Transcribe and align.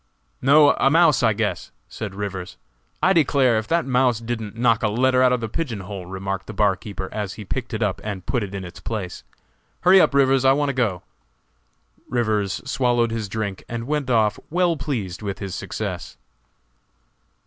"No, 0.41 0.71
a 0.79 0.89
mouse, 0.89 1.21
I 1.21 1.33
guess!" 1.33 1.69
said 1.87 2.15
Rivers. 2.15 2.57
"I 3.03 3.13
declare, 3.13 3.59
if 3.59 3.67
that 3.67 3.85
mouse 3.85 4.19
didn't 4.19 4.57
knock 4.57 4.81
a 4.81 4.87
letter 4.87 5.21
out 5.21 5.31
of 5.31 5.41
the 5.41 5.47
pigeon 5.47 5.81
hole!" 5.81 6.07
remarked 6.07 6.47
the 6.47 6.53
barkeeper 6.55 7.07
as 7.13 7.33
he 7.35 7.45
picked 7.45 7.71
it 7.71 7.83
up 7.83 8.01
and 8.03 8.25
put 8.25 8.41
it 8.41 8.55
in 8.55 8.65
its 8.65 8.79
place. 8.79 9.23
"Hurry 9.81 10.01
up, 10.01 10.15
Rivers, 10.15 10.43
I 10.43 10.53
want 10.53 10.69
to 10.69 10.73
go!" 10.73 11.03
Rivers 12.09 12.63
swallowed 12.67 13.11
his 13.11 13.29
drink 13.29 13.63
and 13.69 13.85
went 13.85 14.09
off 14.09 14.39
well 14.49 14.75
pleased 14.75 15.21
with 15.21 15.37
his 15.37 15.53
success. 15.53 16.17